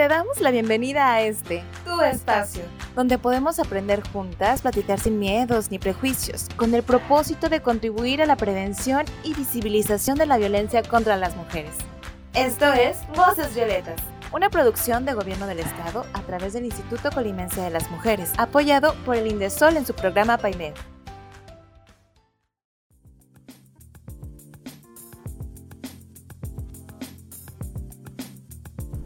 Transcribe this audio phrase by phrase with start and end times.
[0.00, 2.62] Te damos la bienvenida a este, tu espacio,
[2.96, 8.24] donde podemos aprender juntas, platicar sin miedos ni prejuicios, con el propósito de contribuir a
[8.24, 11.74] la prevención y visibilización de la violencia contra las mujeres.
[12.32, 14.00] Esto es Voces Violetas,
[14.32, 18.94] una producción de Gobierno del Estado a través del Instituto Colimense de las Mujeres, apoyado
[19.04, 20.72] por el Indesol en su programa PAIMED.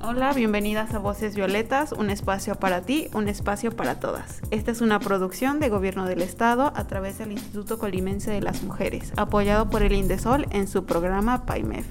[0.07, 4.43] Hola, bienvenidas a Voces Violetas, un espacio para ti, un espacio para todas.
[4.51, 8.63] Esta es una producción de Gobierno del Estado a través del Instituto Colimense de las
[8.63, 11.87] Mujeres, apoyado por el Indesol en su programa PAIMEF.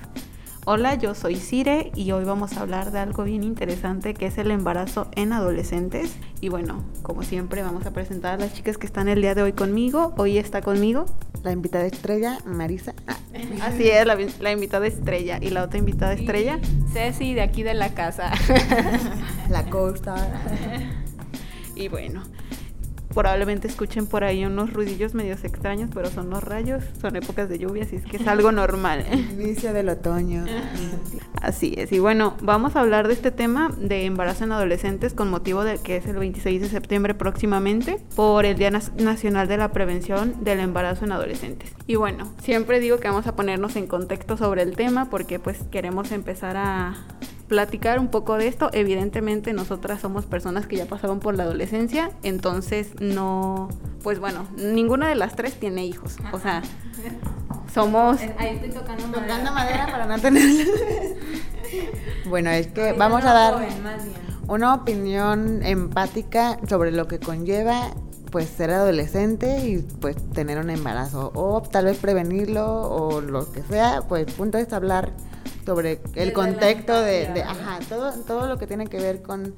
[0.65, 4.37] Hola, yo soy Cire y hoy vamos a hablar de algo bien interesante que es
[4.37, 6.15] el embarazo en adolescentes.
[6.39, 9.41] Y bueno, como siempre vamos a presentar a las chicas que están el día de
[9.41, 10.13] hoy conmigo.
[10.17, 11.07] Hoy está conmigo
[11.43, 12.93] la invitada estrella, Marisa.
[13.07, 13.17] Ah.
[13.63, 15.37] Así es, la, invitada estrella.
[15.41, 16.59] ¿Y la otra invitada estrella?
[16.91, 18.31] Ceci, de aquí de la casa.
[19.49, 20.15] la costa.
[21.75, 22.23] y bueno,
[23.13, 27.59] probablemente escuchen por ahí unos ruidillos medios extraños, pero son los rayos, son épocas de
[27.59, 29.05] lluvia, así es que es algo normal.
[29.33, 30.45] Inicio del otoño.
[31.41, 35.29] Así es, y bueno, vamos a hablar de este tema de embarazo en adolescentes con
[35.29, 39.71] motivo de que es el 26 de septiembre próximamente por el Día Nacional de la
[39.71, 41.73] Prevención del Embarazo en Adolescentes.
[41.87, 45.59] Y bueno, siempre digo que vamos a ponernos en contexto sobre el tema porque pues
[45.71, 46.95] queremos empezar a
[47.47, 48.69] platicar un poco de esto.
[48.73, 53.69] Evidentemente nosotras somos personas que ya pasaron por la adolescencia, entonces no,
[54.01, 56.17] pues bueno, ninguna de las tres tiene hijos.
[56.31, 56.61] O sea,
[57.73, 58.21] somos...
[58.37, 59.27] Ahí estoy tocando madera.
[59.27, 60.43] Tocando madera para no tener...
[62.29, 63.67] bueno, es que vamos a dar
[64.47, 67.91] una opinión empática sobre lo que conlleva
[68.33, 73.61] pues ser adolescente y pues tener un embarazo o tal vez prevenirlo o lo que
[73.61, 75.11] sea, pues punto es hablar
[75.65, 79.53] sobre el contexto de, ajá, todo, todo lo que tiene que ver con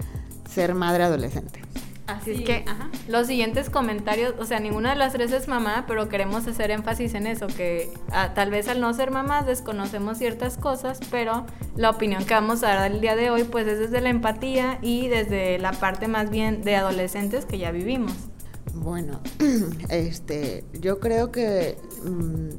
[0.49, 1.61] ser madre adolescente.
[2.07, 2.89] Así es que ajá.
[3.07, 7.15] los siguientes comentarios, o sea, ninguna de las tres es mamá, pero queremos hacer énfasis
[7.15, 11.89] en eso, que ah, tal vez al no ser mamás desconocemos ciertas cosas, pero la
[11.89, 15.07] opinión que vamos a dar el día de hoy pues es desde la empatía y
[15.07, 18.13] desde la parte más bien de adolescentes que ya vivimos.
[18.75, 19.19] Bueno,
[19.89, 22.49] este, yo creo que mm,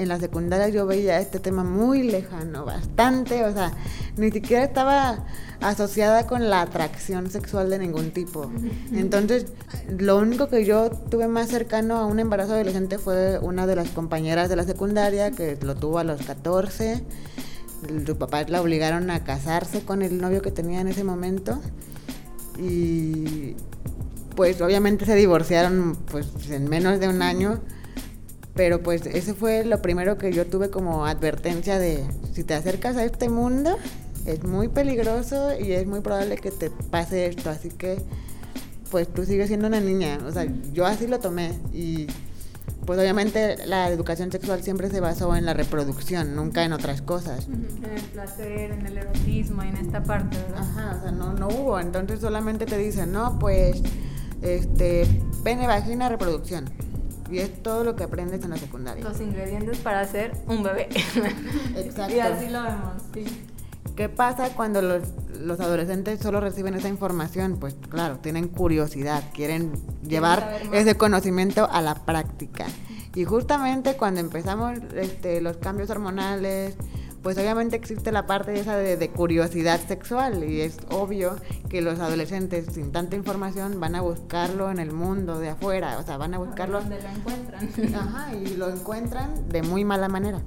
[0.00, 3.72] en la secundaria yo veía este tema muy lejano, bastante, o sea,
[4.16, 5.26] ni siquiera estaba
[5.60, 8.50] asociada con la atracción sexual de ningún tipo.
[8.92, 9.46] Entonces,
[9.98, 13.90] lo único que yo tuve más cercano a un embarazo adolescente fue una de las
[13.90, 17.04] compañeras de la secundaria que lo tuvo a los 14.
[18.06, 21.60] Sus papás la obligaron a casarse con el novio que tenía en ese momento.
[22.58, 23.54] Y
[24.34, 27.60] pues obviamente se divorciaron pues en menos de un año
[28.60, 32.04] pero pues ese fue lo primero que yo tuve como advertencia de
[32.34, 33.78] si te acercas a este mundo
[34.26, 38.02] es muy peligroso y es muy probable que te pase esto, así que
[38.90, 42.06] pues tú sigues siendo una niña, o sea, yo así lo tomé y
[42.84, 47.48] pues obviamente la educación sexual siempre se basó en la reproducción, nunca en otras cosas.
[47.48, 50.58] En el placer, en el erotismo, en esta parte, ¿verdad?
[50.60, 53.80] Ajá, o sea, no, no hubo, entonces solamente te dicen, no, pues,
[54.42, 55.06] este,
[55.44, 56.66] pene, vagina, reproducción
[57.30, 59.02] y es todo lo que aprendes en la secundaria.
[59.04, 60.88] Los ingredientes para hacer un bebé.
[61.76, 62.14] Exacto.
[62.16, 63.24] y así lo vemos, sí.
[63.96, 65.02] ¿Qué pasa cuando los,
[65.38, 67.58] los, adolescentes solo reciben esa información?
[67.58, 69.72] Pues claro, tienen curiosidad, quieren
[70.06, 72.66] llevar ese conocimiento a la práctica.
[73.14, 76.76] Y justamente cuando empezamos este, los cambios hormonales,
[77.22, 81.36] pues obviamente existe la parte esa de, curiosidad sexual y es obvio
[81.68, 86.02] que los adolescentes sin tanta información van a buscarlo en el mundo de afuera, o
[86.02, 86.80] sea, van a buscarlo...
[86.80, 87.94] Donde lo encuentran.
[87.94, 90.40] Ajá, y lo encuentran de muy mala manera.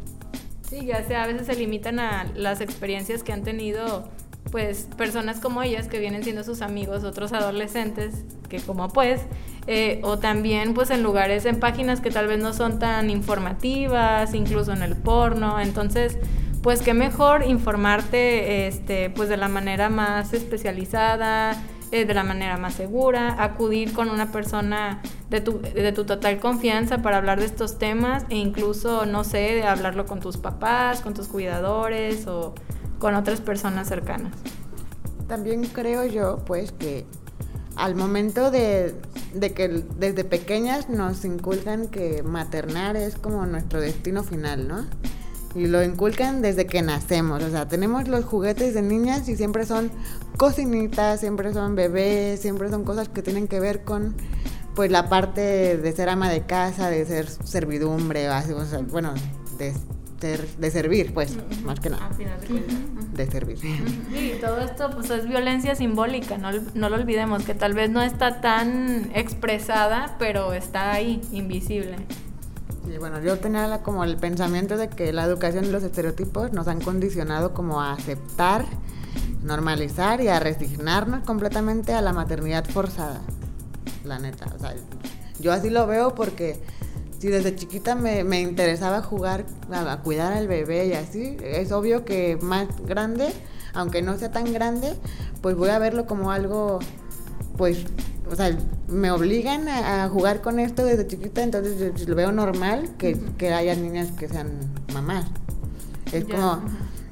[0.67, 4.09] Sí, ya sea a veces se limitan a las experiencias que han tenido
[4.51, 9.21] pues personas como ellas que vienen siendo sus amigos, otros adolescentes que como pues,
[9.67, 14.33] eh, o también pues en lugares, en páginas que tal vez no son tan informativas,
[14.33, 16.17] incluso en el porno, entonces
[16.63, 21.61] pues qué mejor informarte este, pues de la manera más especializada,
[21.91, 26.39] eh, de la manera más segura, acudir con una persona de tu, de tu total
[26.39, 31.01] confianza para hablar de estos temas e incluso, no sé, de hablarlo con tus papás,
[31.01, 32.55] con tus cuidadores o
[32.97, 34.31] con otras personas cercanas.
[35.27, 37.05] También creo yo, pues, que
[37.75, 38.95] al momento de,
[39.33, 39.67] de, que
[39.97, 44.85] desde pequeñas nos inculcan que maternar es como nuestro destino final, ¿no?
[45.55, 47.43] Y lo inculcan desde que nacemos.
[47.43, 49.91] O sea, tenemos los juguetes de niñas y siempre son
[50.37, 54.15] cocinitas, siempre son bebés, siempre son cosas que tienen que ver con
[54.75, 59.13] pues la parte de ser ama de casa, de ser servidumbre, o, sea, bueno,
[59.59, 59.73] de
[60.19, 62.07] ser, de servir, pues, más que nada.
[62.07, 63.13] Al final de cuentas.
[63.13, 63.59] De servir.
[63.59, 68.01] Sí, todo esto pues es violencia simbólica, no, no lo olvidemos, que tal vez no
[68.01, 71.97] está tan expresada, pero está ahí, invisible.
[72.85, 76.67] Y bueno, yo tenía como el pensamiento de que la educación y los estereotipos nos
[76.67, 78.65] han condicionado como a aceptar,
[79.41, 83.21] normalizar y a resignarnos completamente a la maternidad forzada.
[84.03, 84.73] La neta, o sea,
[85.39, 86.61] yo así lo veo porque
[87.19, 91.71] si desde chiquita me, me interesaba jugar, a, a cuidar al bebé y así, es
[91.71, 93.33] obvio que más grande,
[93.73, 94.93] aunque no sea tan grande,
[95.41, 96.79] pues voy a verlo como algo
[97.57, 97.85] pues,
[98.29, 98.55] o sea,
[98.87, 103.53] me obligan a, a jugar con esto desde chiquita, entonces lo veo normal que, que
[103.53, 104.51] haya niñas que sean
[104.93, 105.25] mamás.
[106.11, 106.61] Es como,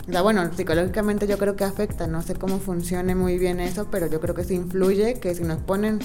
[0.07, 3.87] o sea, bueno, psicológicamente yo creo que afecta, no sé cómo funcione muy bien eso,
[3.89, 5.99] pero yo creo que sí influye, que si nos ponen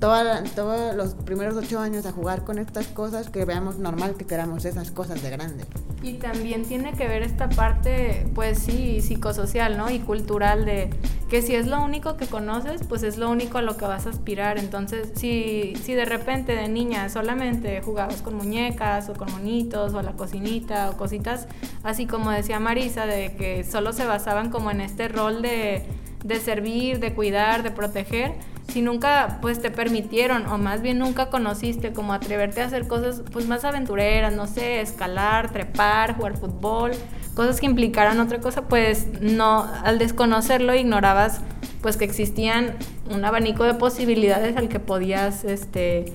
[0.00, 4.64] todos los primeros ocho años a jugar con estas cosas, que veamos normal que queramos
[4.64, 5.64] esas cosas de grande.
[6.02, 9.90] Y también tiene que ver esta parte, pues sí, psicosocial, ¿no?
[9.90, 10.90] Y cultural de
[11.28, 14.06] que si es lo único que conoces, pues es lo único a lo que vas
[14.06, 14.58] a aspirar.
[14.58, 20.02] Entonces, si, si de repente de niña solamente jugabas con muñecas o con monitos o
[20.02, 21.46] la cocinita o cositas,
[21.82, 25.82] así como decía Marisa, de que solo se basaban como en este rol de,
[26.24, 28.34] de servir, de cuidar, de proteger,
[28.72, 33.22] si nunca pues te permitieron o más bien nunca conociste como atreverte a hacer cosas
[33.32, 36.92] pues más aventureras, no sé, escalar, trepar, jugar fútbol,
[37.38, 41.40] cosas que implicaran otra cosa, pues no al desconocerlo ignorabas
[41.82, 42.74] pues que existían
[43.12, 46.12] un abanico de posibilidades al que podías este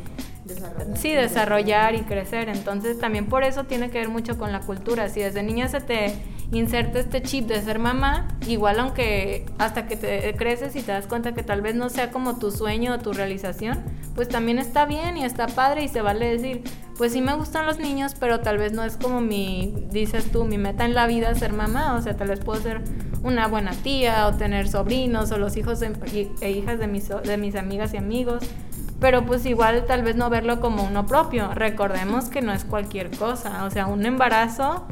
[0.95, 2.49] sí, desarrollar y crecer.
[2.49, 5.07] Entonces también por eso tiene que ver mucho con la cultura.
[5.07, 6.13] Si desde niña se te
[6.53, 11.07] inserta este chip de ser mamá, igual aunque hasta que te creces y te das
[11.07, 13.83] cuenta que tal vez no sea como tu sueño o tu realización,
[14.15, 16.63] pues también está bien y está padre y se vale decir,
[16.97, 20.45] pues sí me gustan los niños, pero tal vez no es como mi, dices tú,
[20.45, 22.81] mi meta en la vida ser mamá, o sea, tal vez puedo ser
[23.23, 25.79] una buena tía o tener sobrinos o los hijos
[26.13, 28.43] y- e hijas de mis, de mis amigas y amigos
[28.99, 31.53] pero pues igual tal vez no verlo como uno propio.
[31.53, 34.87] Recordemos que no es cualquier cosa, o sea, un embarazo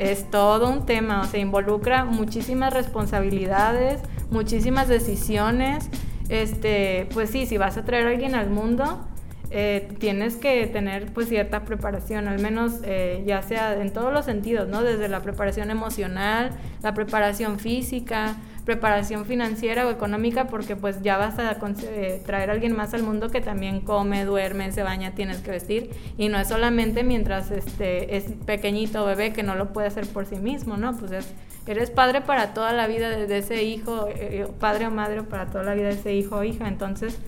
[0.00, 4.00] es todo un tema, o sea, involucra muchísimas responsabilidades,
[4.30, 5.90] muchísimas decisiones.
[6.30, 9.06] Este, pues sí, si vas a traer a alguien al mundo,
[9.50, 14.24] eh, tienes que tener pues cierta preparación, al menos eh, ya sea en todos los
[14.24, 14.82] sentidos, ¿no?
[14.82, 16.52] Desde la preparación emocional,
[16.82, 18.36] la preparación física,
[18.70, 23.02] preparación financiera o económica, porque pues ya vas a eh, traer a alguien más al
[23.02, 27.50] mundo que también come, duerme, se baña, tienes que vestir, y no es solamente mientras
[27.50, 30.96] este es pequeñito bebé que no lo puede hacer por sí mismo, ¿no?
[30.96, 31.34] Pues es,
[31.66, 35.64] eres padre para toda la vida de, ese hijo, eh, padre o madre para toda
[35.64, 37.18] la vida de ese hijo o hija, entonces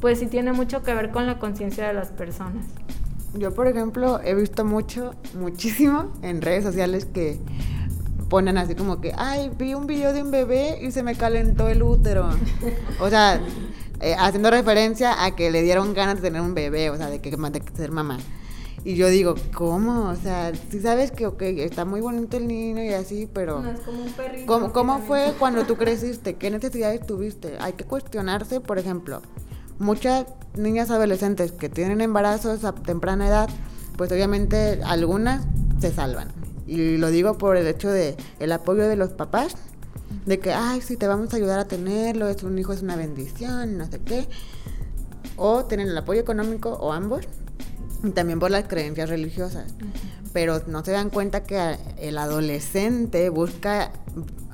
[0.00, 2.66] pues sí tiene mucho que ver con la conciencia de las personas.
[3.34, 7.38] Yo, por ejemplo, he visto mucho, muchísimo en redes sociales que
[8.28, 11.68] ponen así como que, ay, vi un video de un bebé y se me calentó
[11.68, 12.28] el útero.
[13.00, 13.40] o sea,
[14.00, 17.20] eh, haciendo referencia a que le dieron ganas de tener un bebé, o sea, de
[17.20, 18.18] que de ser mamá.
[18.84, 20.08] Y yo digo, ¿cómo?
[20.08, 23.60] O sea, si sabes que, ok, está muy bonito el niño y así, pero...
[23.60, 24.46] No es como un perrito.
[24.46, 26.36] ¿Cómo, cómo fue cuando tú creciste?
[26.36, 27.56] ¿Qué necesidades tuviste?
[27.60, 29.20] Hay que cuestionarse, por ejemplo,
[29.78, 33.48] muchas niñas adolescentes que tienen embarazos a temprana edad,
[33.96, 35.44] pues obviamente algunas
[35.80, 36.28] se salvan.
[36.68, 39.56] Y lo digo por el hecho de el apoyo de los papás,
[40.26, 42.94] de que, ay, sí, te vamos a ayudar a tenerlo, es un hijo, es una
[42.94, 44.28] bendición, no sé qué.
[45.36, 47.26] O tienen el apoyo económico, o ambos,
[48.04, 49.74] y también por las creencias religiosas.
[50.34, 53.90] Pero no se dan cuenta que el adolescente busca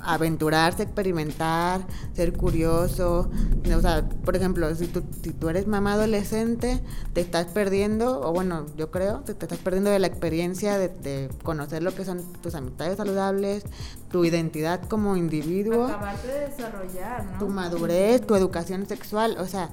[0.04, 1.80] aventurarse, experimentar,
[2.14, 3.30] ser curioso.
[3.74, 6.80] O sea, por ejemplo, si tú, si tú eres mamá adolescente,
[7.12, 10.88] te estás perdiendo, o bueno, yo creo, te, te estás perdiendo de la experiencia de,
[10.88, 13.64] de conocer lo que son tus amistades saludables,
[14.10, 17.38] tu identidad como individuo Acabarte de desarrollar, ¿no?
[17.38, 19.70] tu madurez, tu educación sexual, o sea,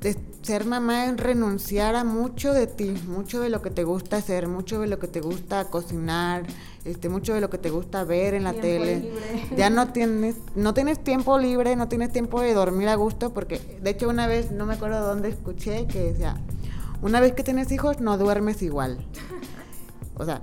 [0.00, 4.16] de ser mamá es renunciar a mucho de ti, mucho de lo que te gusta
[4.16, 6.44] hacer, mucho de lo que te gusta cocinar,
[6.84, 8.96] este, mucho de lo que te gusta ver en la Tiempo tele.
[9.00, 9.46] libre.
[9.56, 13.60] Ya no tienes, no tienes tiempo libre, no tienes tiempo de dormir a gusto, porque
[13.82, 16.36] de hecho una vez, no me acuerdo dónde escuché, que decía,
[17.02, 19.04] una vez que tienes hijos no duermes igual.
[20.14, 20.42] O sea,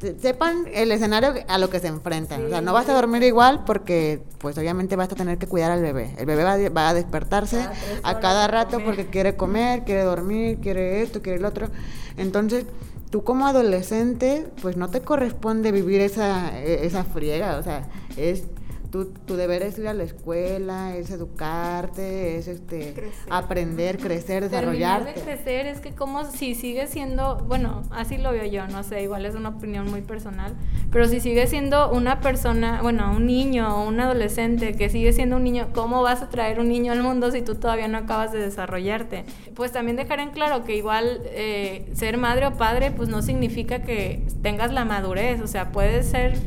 [0.00, 2.46] se- sepan el escenario a lo que se enfrentan.
[2.46, 5.70] O sea, no vas a dormir igual porque, pues obviamente vas a tener que cuidar
[5.72, 6.14] al bebé.
[6.18, 7.66] El bebé va, a- va a despertarse
[8.02, 11.68] a cada rato porque quiere comer, quiere dormir, quiere esto, quiere el otro.
[12.16, 12.64] Entonces,
[13.10, 17.58] tú como adolescente, pues no te corresponde vivir esa, e- esa friega.
[17.58, 18.44] O sea, es
[18.90, 22.94] tu, tu deber es ir a la escuela, es educarte, es este
[23.28, 25.12] aprender, crecer, desarrollarte.
[25.12, 28.82] Terminar de crecer es que como si sigue siendo, bueno, así lo veo yo, no
[28.82, 30.54] sé, igual es una opinión muy personal,
[30.90, 35.36] pero si sigue siendo una persona, bueno, un niño o un adolescente que sigue siendo
[35.36, 38.32] un niño, ¿cómo vas a traer un niño al mundo si tú todavía no acabas
[38.32, 39.24] de desarrollarte?
[39.54, 43.82] Pues también dejar en claro que igual eh, ser madre o padre pues no significa
[43.82, 46.38] que tengas la madurez, o sea, puedes ser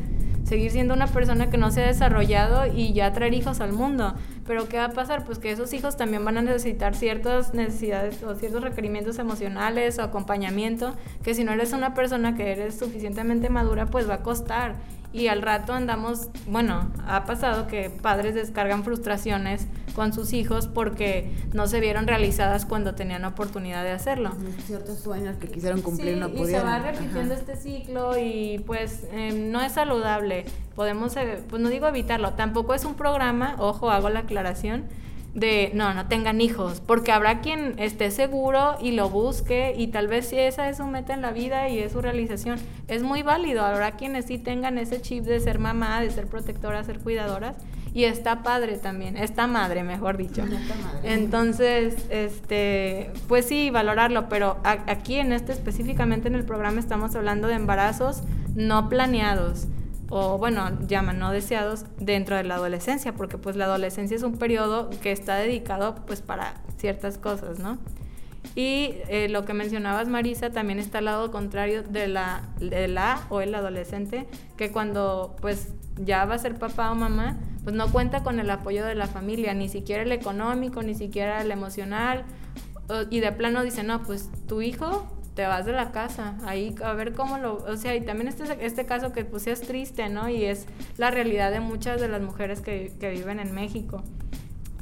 [0.52, 4.12] seguir siendo una persona que no se ha desarrollado y ya traer hijos al mundo.
[4.46, 5.24] Pero ¿qué va a pasar?
[5.24, 10.02] Pues que esos hijos también van a necesitar ciertas necesidades o ciertos requerimientos emocionales o
[10.02, 10.92] acompañamiento,
[11.24, 14.74] que si no eres una persona que eres suficientemente madura, pues va a costar
[15.14, 21.30] y al rato andamos, bueno, ha pasado que padres descargan frustraciones con sus hijos porque
[21.52, 24.32] no se vieron realizadas cuando tenían oportunidad de hacerlo.
[24.66, 26.50] Ciertos sueños que quisieron cumplir no pudieron.
[26.50, 30.44] Y se va repitiendo este ciclo y pues em, no es saludable.
[30.74, 34.84] Podemos, eh, pues no digo evitarlo, tampoco es un programa, ojo, hago la aclaración,
[35.34, 40.06] de no, no tengan hijos, porque habrá quien esté seguro y lo busque y tal
[40.06, 42.58] vez si esa es su meta en la vida y es su realización,
[42.88, 46.84] es muy válido, habrá quienes sí tengan ese chip de ser mamá, de ser protectora,
[46.84, 47.56] ser cuidadoras
[47.94, 50.44] y está padre también, está madre, mejor dicho.
[51.02, 57.48] Entonces, este, pues sí, valorarlo, pero aquí en este específicamente en el programa estamos hablando
[57.48, 58.22] de embarazos
[58.54, 59.66] no planeados
[60.14, 64.36] o bueno, llaman no deseados dentro de la adolescencia, porque pues la adolescencia es un
[64.36, 67.78] periodo que está dedicado pues para ciertas cosas, ¿no?
[68.54, 73.22] Y eh, lo que mencionabas, Marisa, también está al lado contrario de la, de la
[73.30, 74.26] o el adolescente,
[74.58, 78.50] que cuando pues ya va a ser papá o mamá, pues no cuenta con el
[78.50, 82.24] apoyo de la familia, ni siquiera el económico, ni siquiera el emocional,
[83.10, 86.92] y de plano dice, no, pues tu hijo te vas de la casa, ahí a
[86.92, 90.28] ver cómo lo, o sea, y también este, este caso que pues es triste, ¿no?
[90.28, 90.66] Y es
[90.98, 94.02] la realidad de muchas de las mujeres que, que viven en México.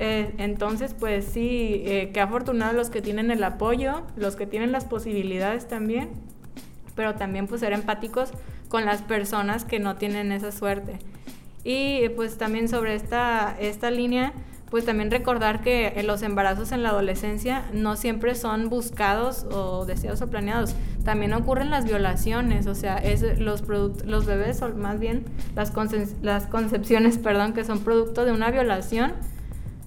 [0.00, 4.72] Eh, entonces, pues sí, eh, qué afortunados los que tienen el apoyo, los que tienen
[4.72, 6.08] las posibilidades también,
[6.96, 8.30] pero también pues ser empáticos
[8.68, 10.98] con las personas que no tienen esa suerte.
[11.64, 14.32] Y pues también sobre esta, esta línea,
[14.70, 20.22] pues también recordar que los embarazos en la adolescencia no siempre son buscados o deseados
[20.22, 20.74] o planeados.
[21.04, 25.24] También ocurren las violaciones, o sea, es los, los bebés, o más bien
[25.56, 25.72] las,
[26.22, 29.12] las concepciones, perdón, que son producto de una violación.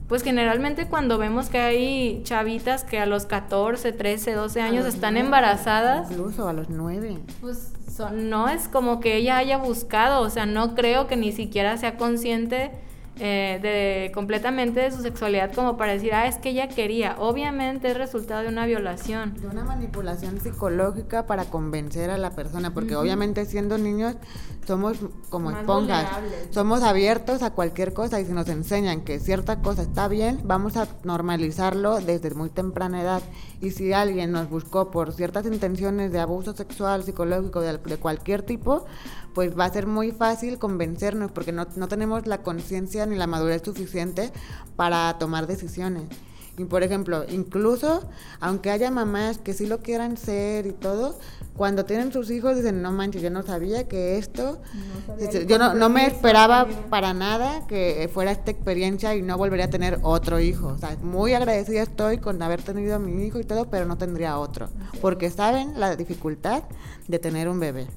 [0.08, 5.18] Pues generalmente cuando vemos que hay chavitas que a los 14, 13, 12 años están
[5.18, 6.12] embarazadas.
[6.12, 7.18] Incluso a los 9.
[7.42, 7.74] Pues
[8.14, 11.98] no es como que ella haya buscado, o sea, no creo que ni siquiera sea
[11.98, 12.72] consciente
[13.20, 17.16] eh, de completamente de su sexualidad como para decir, ah, es que ella quería.
[17.20, 19.36] Obviamente es resultado de una violación.
[19.36, 24.16] De una manipulación psicológica para convencer a la persona, porque obviamente siendo niños
[24.66, 24.98] somos
[25.30, 26.08] como esponjas,
[26.50, 30.78] somos abiertos a cualquier cosa y si nos enseñan que cierta cosa está bien, vamos
[30.78, 33.22] a normalizarlo desde muy temprana edad.
[33.62, 38.42] Y si alguien nos buscó por ciertas intenciones de abuso sexual, psicológico, de, de cualquier
[38.42, 38.86] tipo,
[39.34, 43.28] pues va a ser muy fácil convencernos porque no, no tenemos la conciencia ni la
[43.28, 44.32] madurez suficiente
[44.76, 46.04] para tomar decisiones.
[46.58, 48.08] Y por ejemplo, incluso
[48.40, 51.18] aunque haya mamás que sí lo quieran ser y todo,
[51.56, 54.62] cuando tienen sus hijos dicen, no manches, yo no sabía que esto,
[55.48, 59.70] yo no, no, me esperaba para nada que fuera esta experiencia y no volvería a
[59.70, 60.68] tener otro hijo.
[60.68, 63.98] O sea, muy agradecida estoy con haber tenido a mi hijo y todo, pero no
[63.98, 64.70] tendría otro,
[65.02, 66.64] porque saben la dificultad
[67.08, 67.88] de tener un bebé.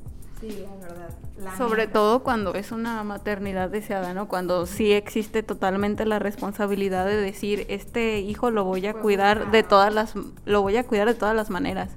[0.41, 1.26] Sí, la verdad.
[1.59, 4.27] Sobre todo cuando es una maternidad deseada, ¿no?
[4.27, 9.63] Cuando sí existe totalmente la responsabilidad de decir, este hijo lo voy a cuidar de
[9.63, 10.15] todas las
[10.45, 11.91] lo voy a cuidar de todas las maneras.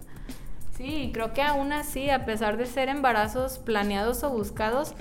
[0.78, 4.94] Sí, creo que aún así, a pesar de ser embarazos planeados o buscados,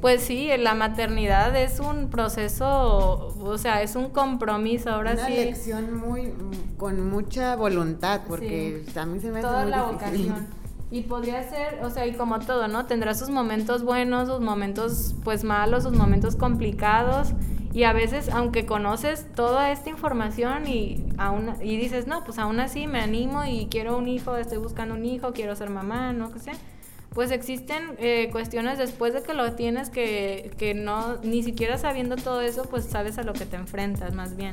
[0.00, 5.32] pues sí, la maternidad es un proceso, o sea, es un compromiso, ahora Una sí.
[5.32, 6.32] Una elección muy
[6.76, 10.26] con mucha voluntad, porque a mí se me hace Toda muy la difícil.
[10.32, 10.65] vocación.
[10.90, 12.86] Y podría ser, o sea, y como todo, ¿no?
[12.86, 17.32] Tendrá sus momentos buenos, sus momentos pues malos, sus momentos complicados.
[17.72, 22.60] Y a veces, aunque conoces toda esta información y, aún, y dices, no, pues aún
[22.60, 26.32] así me animo y quiero un hijo, estoy buscando un hijo, quiero ser mamá, no
[26.32, 26.52] que sé.
[27.10, 32.16] Pues existen eh, cuestiones después de que lo tienes que, que no, ni siquiera sabiendo
[32.16, 34.52] todo eso, pues sabes a lo que te enfrentas más bien.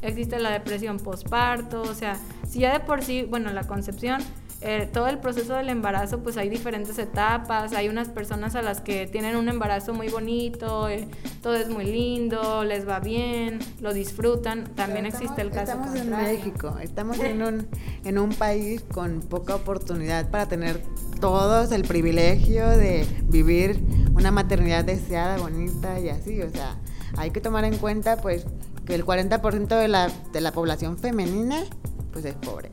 [0.00, 2.16] Existe la depresión postparto, o sea,
[2.48, 4.22] si ya de por sí, bueno, la concepción
[4.64, 8.80] eh, todo el proceso del embarazo, pues hay diferentes etapas, hay unas personas a las
[8.80, 11.08] que tienen un embarazo muy bonito, eh,
[11.42, 16.10] todo es muy lindo, les va bien, lo disfrutan, también existe el caso Estamos en.
[16.10, 17.66] México, estamos en un,
[18.04, 20.80] en un país con poca oportunidad para tener
[21.20, 23.80] todos el privilegio de vivir
[24.14, 26.76] una maternidad deseada, bonita y así, o sea,
[27.16, 28.46] hay que tomar en cuenta pues
[28.86, 31.64] que el 40% de la, de la población femenina
[32.12, 32.70] pues es pobre,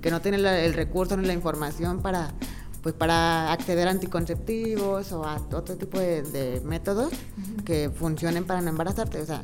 [0.00, 2.32] que no tiene el recurso ni la información para
[2.82, 7.12] pues para acceder a anticonceptivos o a otro tipo de, métodos
[7.64, 9.20] que funcionen para no embarazarte.
[9.20, 9.42] O sea,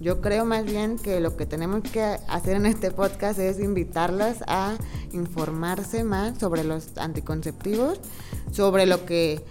[0.00, 4.42] yo creo más bien que lo que tenemos que hacer en este podcast es invitarlas
[4.46, 4.76] a
[5.12, 8.00] informarse más sobre los anticonceptivos,
[8.50, 9.44] sobre lo que,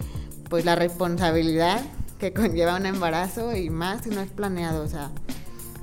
[0.48, 1.80] pues la responsabilidad
[2.18, 4.82] que conlleva un embarazo y más si no es planeado.
[4.82, 5.10] O sea,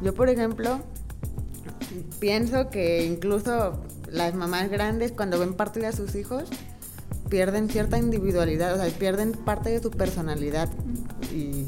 [0.03, 0.81] yo por ejemplo
[2.19, 6.45] pienso que incluso las mamás grandes cuando ven partir a sus hijos
[7.29, 10.69] pierden cierta individualidad, o sea, pierden parte de su personalidad
[11.33, 11.67] y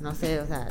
[0.00, 0.68] no sé, o sea,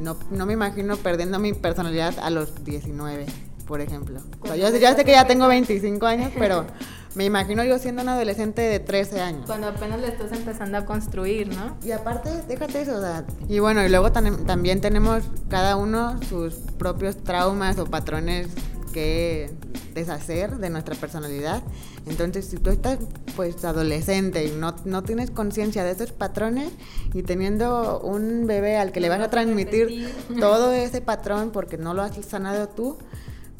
[0.00, 3.26] no, no me imagino perdiendo mi personalidad a los 19,
[3.66, 4.20] por ejemplo.
[4.40, 6.66] O sea, yo, sé que ya tengo 25 años, pero
[7.14, 9.46] me imagino yo siendo un adolescente de 13 años.
[9.46, 11.76] Cuando apenas le estás empezando a construir, ¿no?
[11.84, 16.54] Y aparte, déjate eso, o sea, y bueno, y luego también tenemos cada uno sus
[16.78, 18.48] propios traumas o patrones
[18.92, 19.50] que
[19.94, 21.62] deshacer de nuestra personalidad.
[22.06, 22.98] Entonces, si tú estás
[23.36, 26.72] pues adolescente y no, no tienes conciencia de esos patrones
[27.14, 31.94] y teniendo un bebé al que le vas a transmitir todo ese patrón porque no
[31.94, 32.98] lo has sanado tú,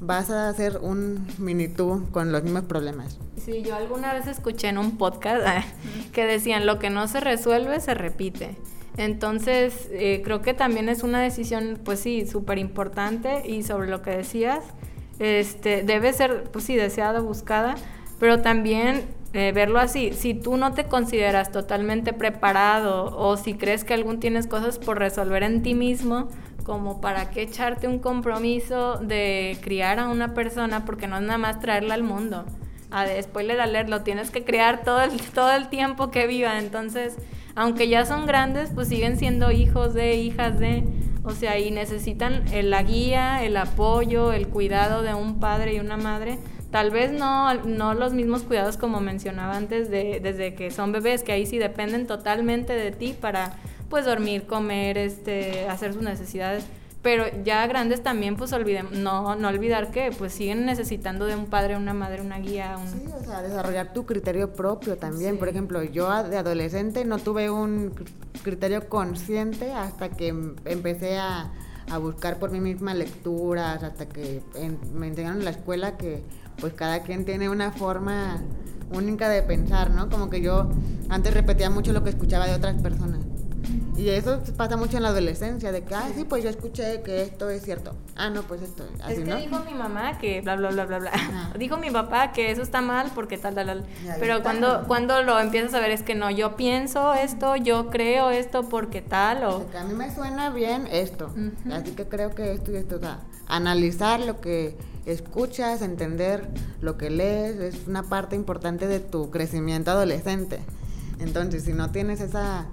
[0.00, 3.18] vas a hacer un mini tú con los mismos problemas.
[3.42, 5.66] Sí, yo alguna vez escuché en un podcast
[6.12, 8.56] que decían, lo que no se resuelve se repite.
[8.96, 14.02] Entonces, eh, creo que también es una decisión, pues sí, súper importante y sobre lo
[14.02, 14.62] que decías,
[15.18, 17.74] este, debe ser, pues sí, deseada, buscada,
[18.18, 23.84] pero también eh, verlo así, si tú no te consideras totalmente preparado o si crees
[23.84, 26.28] que algún tienes cosas por resolver en ti mismo,
[26.64, 31.38] como para qué echarte un compromiso de criar a una persona, porque no es nada
[31.38, 32.44] más traerla al mundo.
[32.90, 36.58] A spoiler alert, lo tienes que criar todo el, todo el tiempo que viva.
[36.58, 37.16] Entonces,
[37.54, 40.84] aunque ya son grandes, pues siguen siendo hijos de, hijas de.
[41.24, 45.96] O sea, y necesitan la guía, el apoyo, el cuidado de un padre y una
[45.96, 46.38] madre.
[46.70, 51.22] Tal vez no, no los mismos cuidados como mencionaba antes, de, desde que son bebés,
[51.22, 53.56] que ahí sí dependen totalmente de ti para
[53.88, 56.66] pues dormir, comer, este, hacer sus necesidades
[57.04, 61.46] pero ya grandes también pues olvidemos, no, no olvidar que pues siguen necesitando de un
[61.46, 62.78] padre, una madre, una guía.
[62.78, 62.88] Un...
[62.88, 65.38] Sí, o sea, desarrollar tu criterio propio también.
[65.38, 67.92] Por ejemplo, yo de adolescente no tuve un
[68.42, 71.52] criterio consciente hasta que em, empecé a,
[71.90, 74.40] a buscar por mí misma lecturas, hasta que
[74.94, 76.22] me enseñaron en la escuela que
[76.58, 78.40] pues cada quien tiene una forma
[78.90, 80.08] única de pensar, ¿no?
[80.08, 80.70] Como que yo
[81.10, 83.20] antes repetía mucho lo que escuchaba de otras personas.
[83.96, 87.22] Y eso pasa mucho en la adolescencia, de que, ah, sí, pues yo escuché que
[87.22, 87.94] esto es cierto.
[88.16, 90.98] Ah, no, pues esto así, Es que dijo mi mamá que bla, bla, bla, bla,
[90.98, 91.12] bla.
[91.58, 93.84] Dijo mi papá que eso está mal porque tal, tal, tal.
[94.18, 98.30] Pero cuando, cuando lo empiezas a ver es que no, yo pienso esto, yo creo
[98.30, 99.66] esto porque tal o...
[99.78, 101.32] a mí me suena bien esto.
[101.72, 104.76] Así que creo que esto y esto, o sea, analizar lo que
[105.06, 106.48] escuchas, entender
[106.80, 110.60] lo que lees, es una parte importante de tu crecimiento adolescente.
[111.20, 112.66] Entonces, si no tienes esa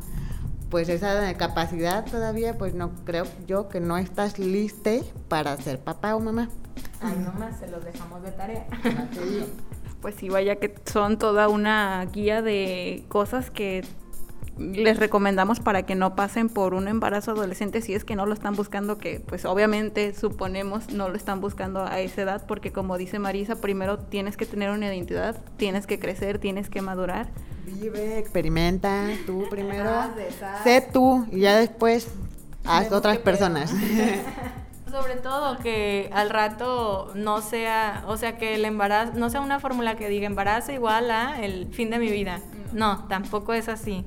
[0.71, 6.15] pues esa capacidad todavía, pues no creo yo que no estás liste para ser papá
[6.15, 6.49] o mamá.
[7.01, 8.65] Ay, nomás se los dejamos de tarea.
[10.01, 13.83] pues sí, vaya que son toda una guía de cosas que
[14.57, 18.33] les recomendamos para que no pasen por un embarazo adolescente si es que no lo
[18.33, 22.97] están buscando, que pues obviamente suponemos no lo están buscando a esa edad, porque como
[22.97, 27.29] dice Marisa, primero tienes que tener una identidad, tienes que crecer, tienes que madurar
[27.65, 29.91] Vive, experimenta, tú primero.
[30.63, 32.07] Sé tú y ya después
[32.65, 33.73] haz otras personas.
[34.91, 39.59] Sobre todo que al rato no sea, o sea, que el embarazo, no sea una
[39.59, 42.41] fórmula que diga embarazo igual a el fin de mi vida.
[42.73, 44.03] No, tampoco es así.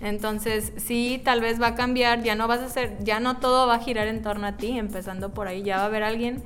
[0.00, 3.66] Entonces, sí, tal vez va a cambiar, ya no vas a ser, ya no todo
[3.66, 6.42] va a girar en torno a ti, empezando por ahí, ya va a haber alguien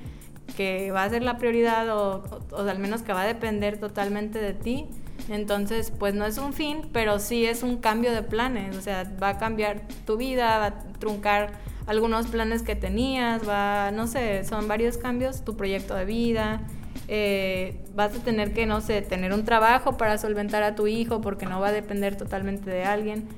[0.56, 4.38] que va a ser la prioridad o, o al menos que va a depender totalmente
[4.38, 4.88] de ti
[5.28, 9.10] entonces, pues no es un fin, pero sí es un cambio de planes, o sea,
[9.22, 11.52] va a cambiar tu vida, va a truncar
[11.86, 16.60] algunos planes que tenías, va, no sé, son varios cambios, tu proyecto de vida,
[17.08, 21.20] eh, vas a tener que, no sé, tener un trabajo para solventar a tu hijo
[21.20, 23.28] porque no va a depender totalmente de alguien.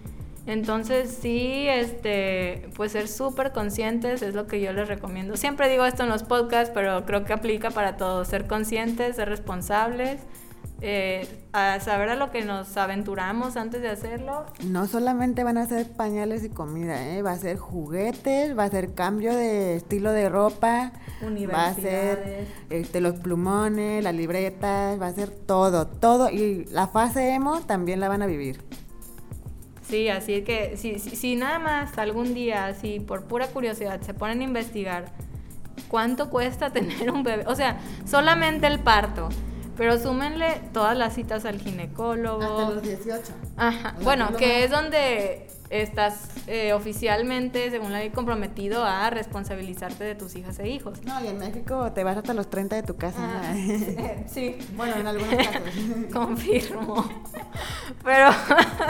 [0.47, 5.39] Entonces sí, este, pues ser súper conscientes es lo que yo les recomiendo.
[5.39, 8.29] Siempre digo esto en los podcasts, pero creo que aplica para todos.
[8.29, 10.21] Ser conscientes, ser responsables
[10.81, 14.45] eh, a saber a lo que nos aventuramos antes de hacerlo.
[14.65, 17.23] No solamente van a ser pañales y comida, ¿eh?
[17.23, 22.47] va a ser juguetes, va a ser cambio de estilo de ropa, va a ser
[22.71, 26.31] este, los plumones, las libretas, va a ser todo, todo.
[26.31, 28.63] Y la fase emo también la van a vivir.
[29.89, 34.15] Sí, así que si, si, si nada más algún día, así por pura curiosidad, se
[34.15, 35.13] ponen a investigar
[35.89, 39.29] cuánto cuesta tener un bebé, o sea, solamente el parto.
[39.77, 42.43] Pero súmenle todas las citas al ginecólogo.
[42.43, 43.33] Hasta los 18.
[43.57, 43.95] Ajá.
[44.03, 50.37] Bueno, que es donde estás eh, oficialmente, según la ley, comprometido a responsabilizarte de tus
[50.37, 51.03] hijas e hijos.
[51.05, 53.19] No, y en México te vas hasta los 30 de tu casa.
[53.19, 54.29] Ah, ¿no?
[54.29, 54.57] sí.
[54.77, 55.63] bueno, en algunos casos.
[56.13, 57.09] Confirmo.
[58.05, 58.31] Pero,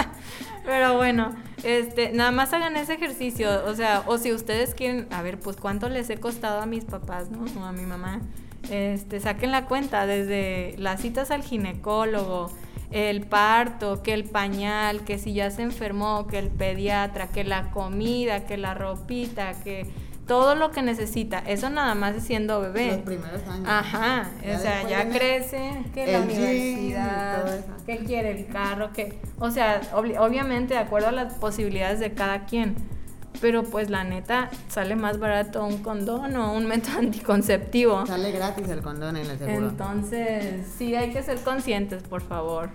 [0.65, 3.65] pero bueno, este, nada más hagan ese ejercicio.
[3.67, 6.85] O sea, o si ustedes quieren, a ver, pues cuánto les he costado a mis
[6.85, 7.45] papás, ¿no?
[7.61, 8.21] O a mi mamá.
[8.71, 12.51] Este, saquen la cuenta desde las citas al ginecólogo,
[12.91, 17.71] el parto, que el pañal, que si ya se enfermó, que el pediatra, que la
[17.71, 19.87] comida, que la ropita, que
[20.29, 21.41] todo lo que necesita.
[21.41, 22.93] Eso nada más es siendo bebé.
[22.93, 23.67] Los primeros años.
[23.69, 29.51] Ajá, Ya o sea, ya crece, que la universidad, que quiere el carro, que, o
[29.51, 32.75] sea, obli- obviamente de acuerdo a las posibilidades de cada quien,
[33.41, 38.07] pero pues la neta sale más barato un condón o un método anticonceptivo.
[38.07, 39.69] Sale gratis el condón en el seguro.
[39.69, 42.71] Entonces, sí hay que ser conscientes, por favor.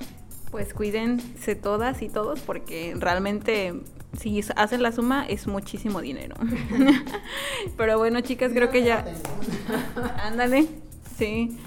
[0.52, 3.76] Pues cuídense todas y todos porque realmente
[4.18, 6.36] si hacen la suma es muchísimo dinero.
[7.78, 9.06] Pero bueno, chicas, creo que ya...
[10.24, 10.68] Ándale,
[11.18, 11.58] sí.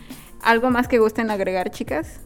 [0.43, 2.19] ¿Algo más que gusten agregar, chicas?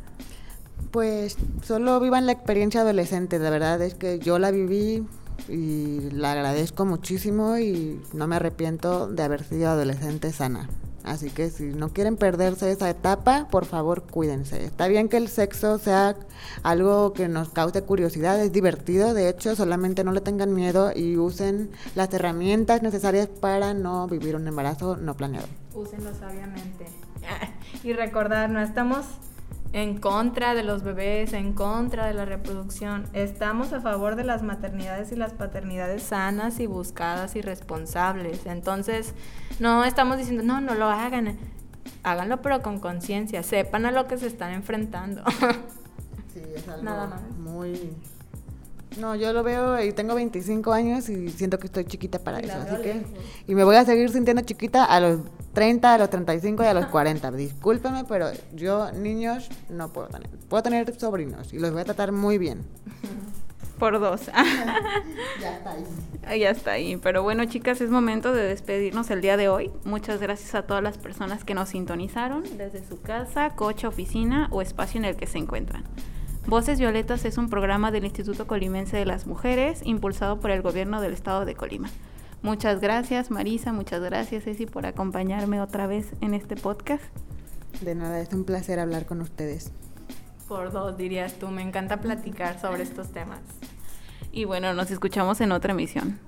[0.90, 5.04] Pues solo vivan la experiencia adolescente, de verdad es que yo la viví
[5.48, 10.68] y la agradezco muchísimo y no me arrepiento de haber sido adolescente sana.
[11.06, 14.64] Así que si no quieren perderse esa etapa, por favor cuídense.
[14.64, 16.16] Está bien que el sexo sea
[16.64, 21.16] algo que nos cause curiosidad, es divertido, de hecho solamente no le tengan miedo y
[21.16, 25.46] usen las herramientas necesarias para no vivir un embarazo no planeado.
[25.74, 26.86] Úsenlo sabiamente.
[27.84, 29.04] Y recordar, no estamos
[29.72, 33.04] en contra de los bebés, en contra de la reproducción.
[33.12, 38.46] Estamos a favor de las maternidades y las paternidades sanas y buscadas y responsables.
[38.46, 39.14] Entonces,
[39.58, 41.36] no estamos diciendo, no, no lo hagan.
[42.02, 45.22] Háganlo pero con conciencia, sepan a lo que se están enfrentando.
[46.32, 47.22] Sí, es algo Nada más.
[47.38, 47.94] muy...
[49.00, 52.54] No, yo lo veo y tengo 25 años y siento que estoy chiquita para eso.
[52.54, 53.02] Así que...
[53.46, 55.20] Y me voy a seguir sintiendo chiquita a los
[55.52, 57.30] 30, a los 35 y a los 40.
[57.32, 60.30] Discúlpeme, pero yo niños no puedo tener.
[60.48, 62.64] Puedo tener sobrinos y los voy a tratar muy bien.
[63.78, 64.22] Por dos.
[65.40, 65.76] Ya está.
[66.26, 66.96] Ahí ya está ahí.
[66.96, 69.70] Pero bueno, chicas, es momento de despedirnos el día de hoy.
[69.84, 74.62] Muchas gracias a todas las personas que nos sintonizaron desde su casa, coche, oficina o
[74.62, 75.84] espacio en el que se encuentran.
[76.46, 81.00] Voces Violetas es un programa del Instituto Colimense de las Mujeres impulsado por el gobierno
[81.00, 81.88] del estado de Colima.
[82.42, 87.02] Muchas gracias Marisa, muchas gracias Ceci por acompañarme otra vez en este podcast.
[87.80, 89.72] De nada, es un placer hablar con ustedes.
[90.46, 91.48] Por dos, dirías tú.
[91.48, 93.40] Me encanta platicar sobre estos temas.
[94.30, 96.20] Y bueno, nos escuchamos en otra emisión.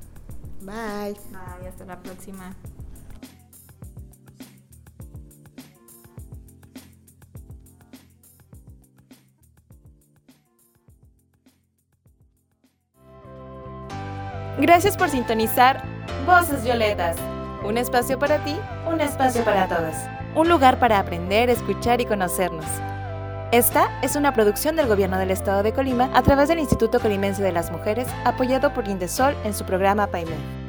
[0.62, 1.14] Bye.
[1.30, 2.54] Bye, hasta la próxima.
[14.60, 15.84] Gracias por sintonizar
[16.26, 17.16] Voces Violetas.
[17.64, 18.56] Un espacio para ti,
[18.90, 20.08] un espacio para todas.
[20.34, 22.66] Un lugar para aprender, escuchar y conocernos.
[23.52, 27.40] Esta es una producción del Gobierno del Estado de Colima a través del Instituto Colimense
[27.40, 30.67] de las Mujeres, apoyado por Indesol en su programa PAIME.